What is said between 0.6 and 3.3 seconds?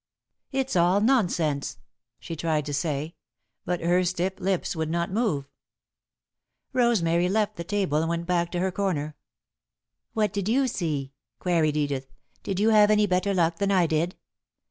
all nonsense," she tried to say,